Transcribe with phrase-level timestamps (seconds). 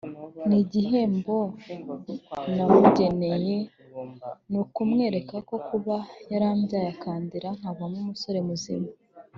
[0.47, 1.37] «Ni igihembo
[2.55, 3.57] namugeneye
[4.49, 5.95] ni ukumwereka ko kuba
[6.31, 8.87] yarambyaye akandera nkavamo umusore muzima